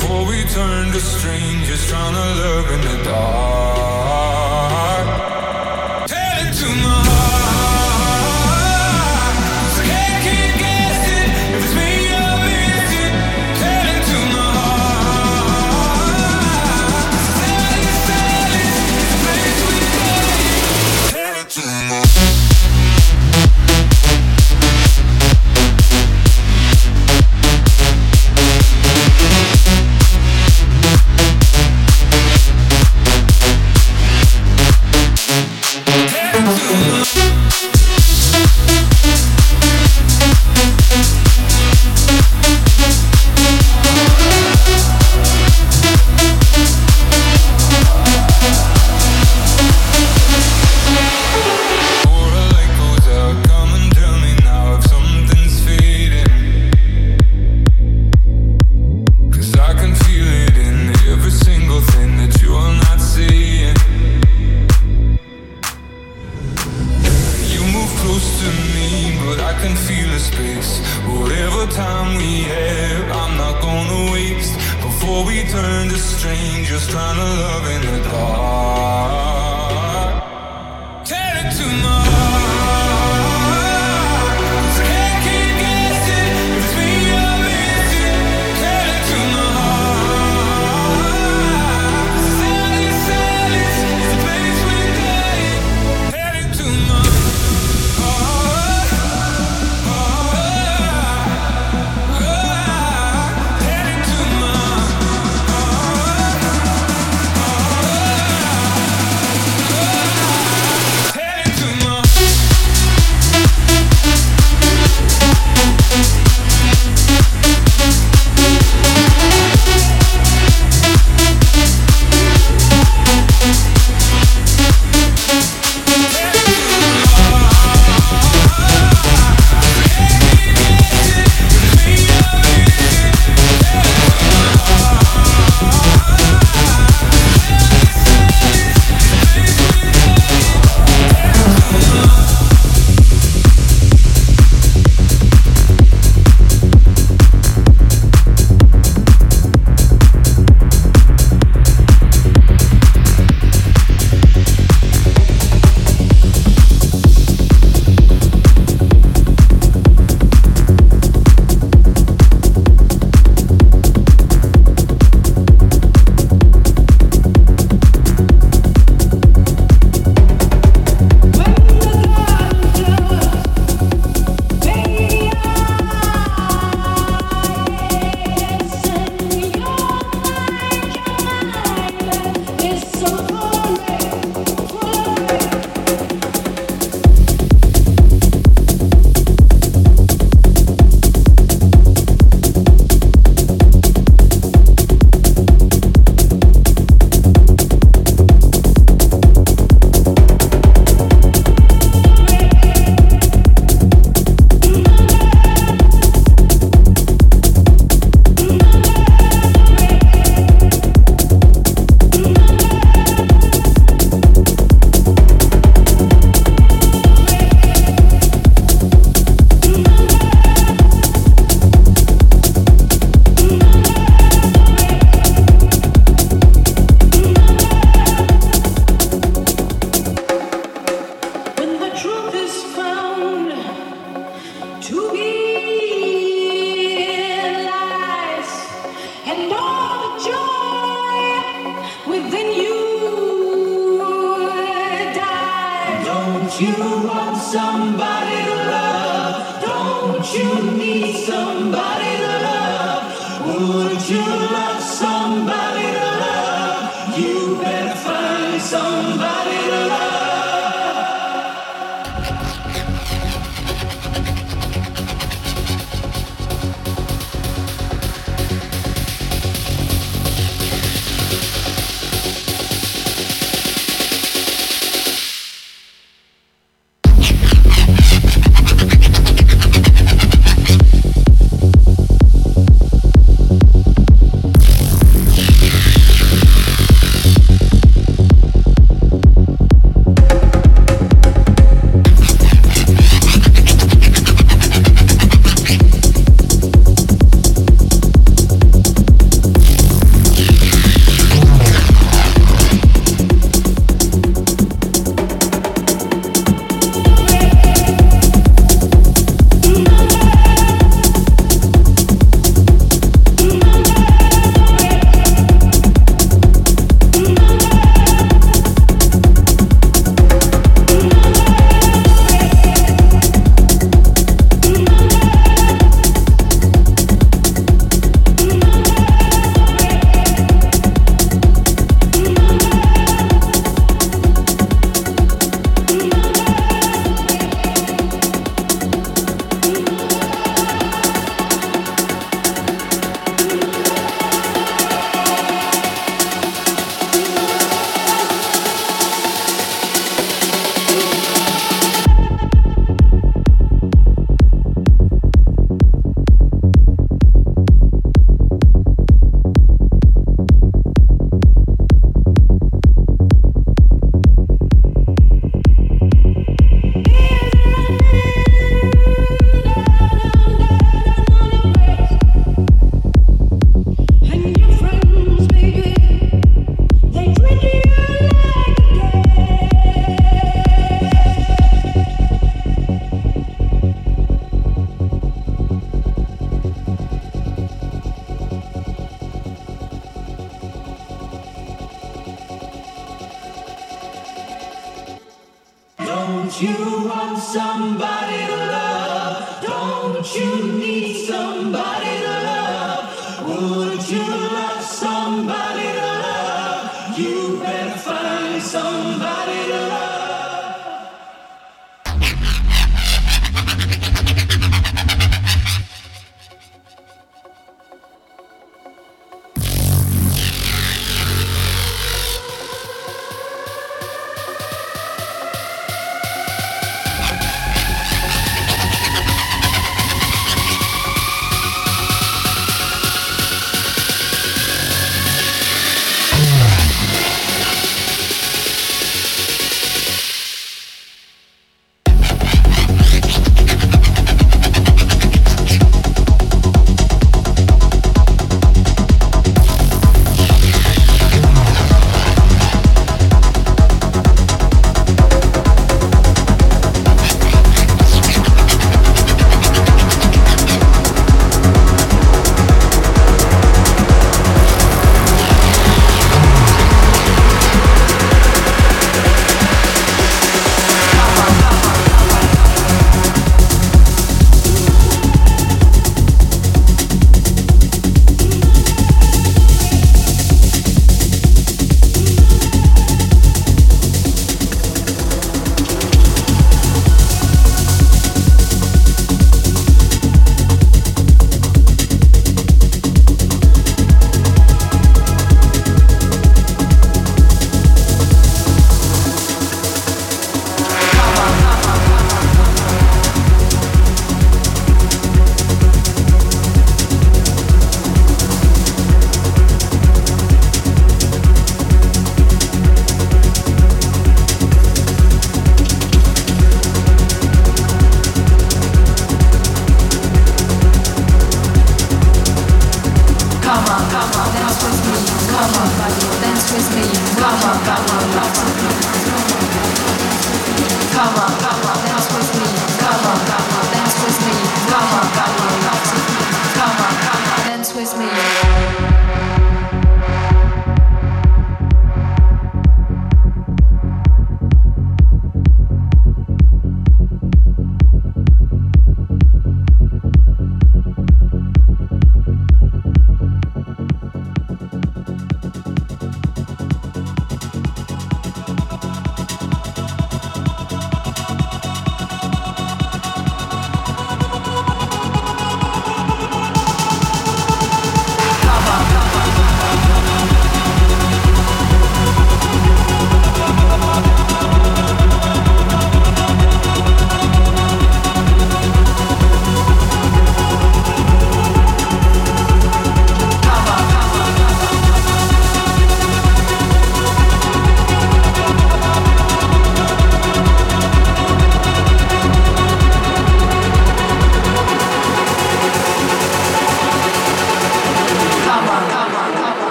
Before 0.00 0.24
we 0.26 0.44
turn 0.44 0.92
to 0.92 1.00
strangers 1.00 1.88
trying 1.88 2.14
to 2.14 2.26
look 2.40 2.70
in 2.70 2.80
the 2.82 3.02
dark. 3.02 4.27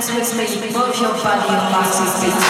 dance 0.00 0.34
with 0.34 0.60
me, 0.60 0.72
move 0.72 0.98
your 0.98 1.12
body 1.12 1.48
on 1.50 1.72
Max's 1.72 2.22
beat. 2.22 2.49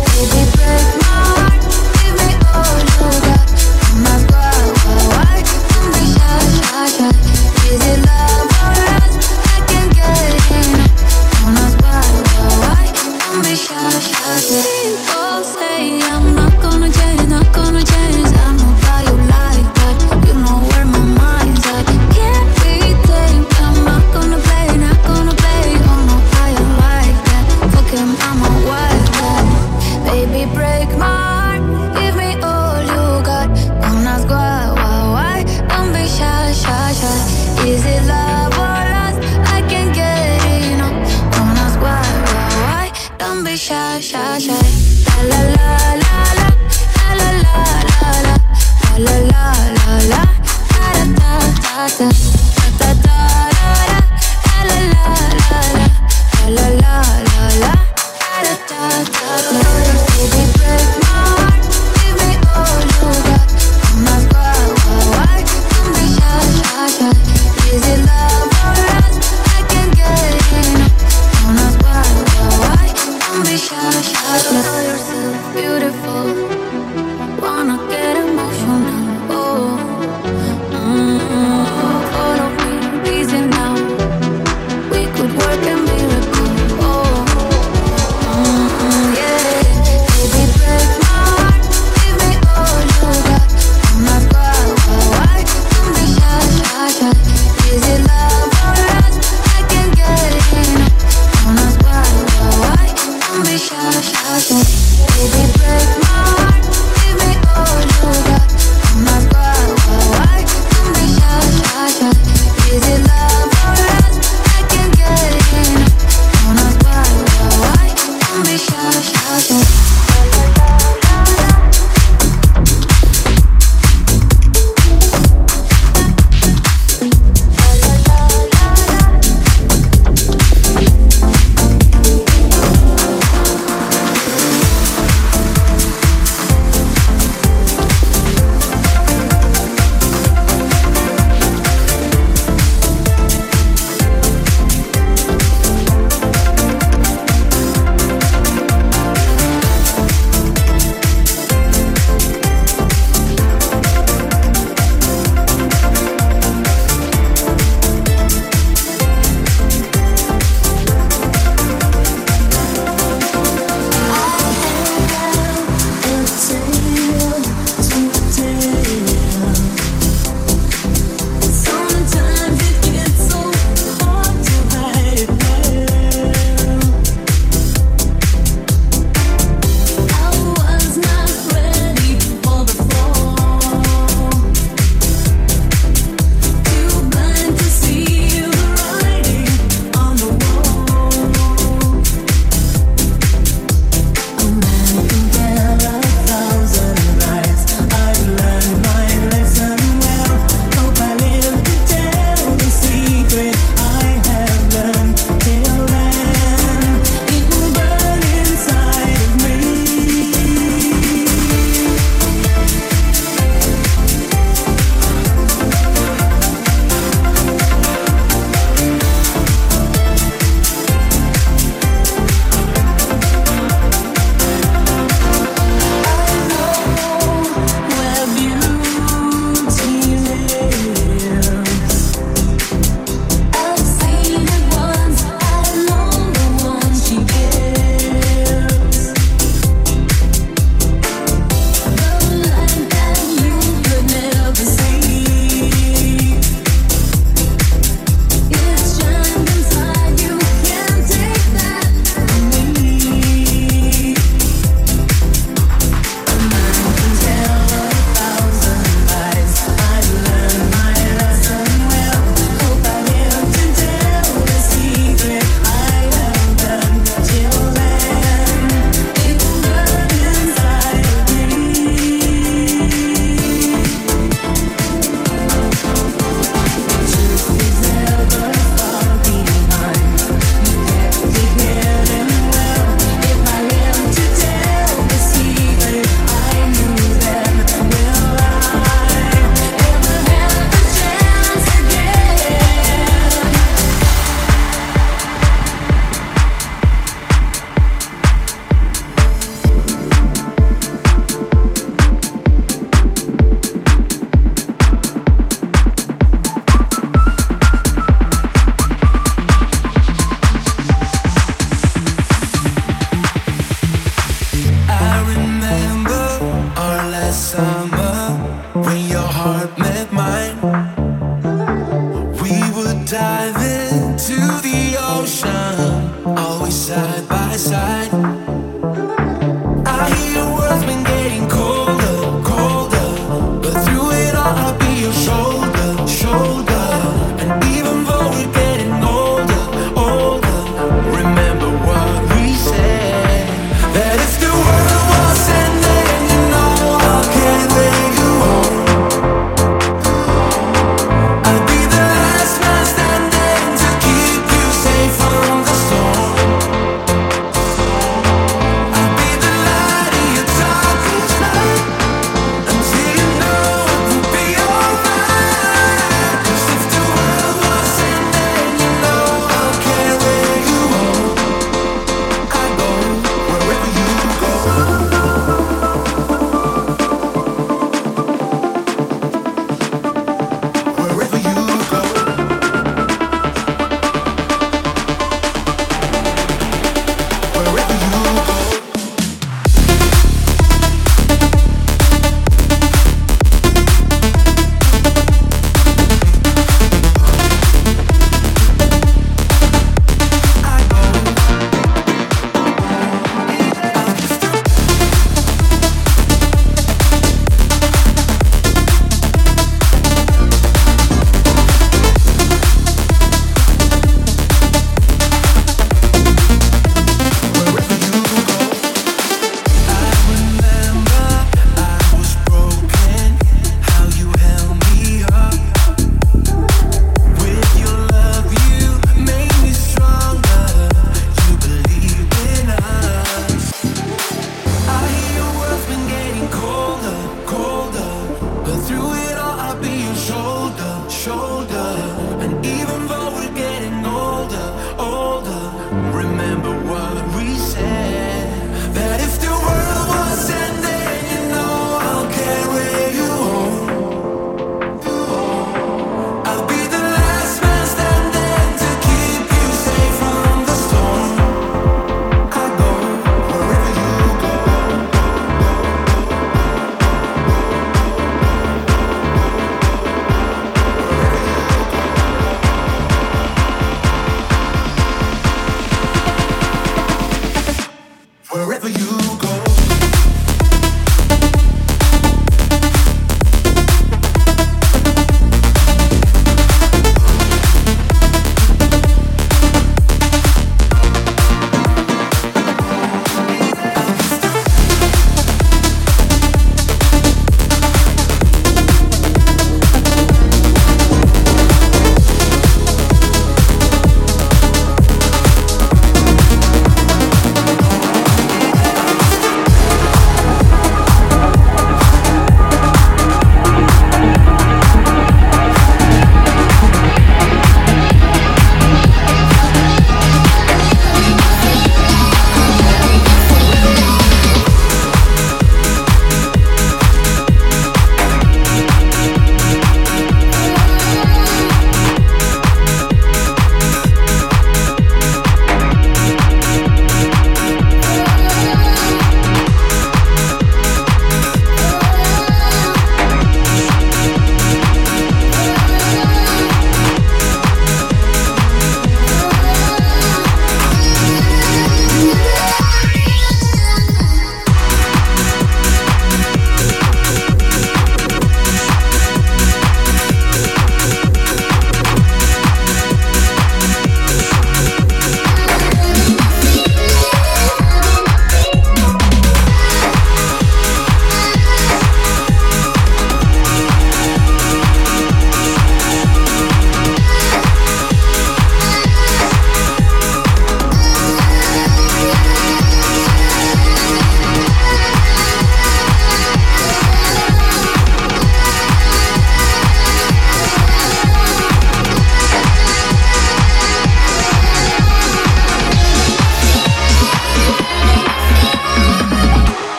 Is 67.73 67.87
it 67.87 68.05
love? 68.05 68.40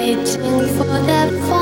Waiting 0.00 0.76
for 0.78 0.98
that 1.08 1.59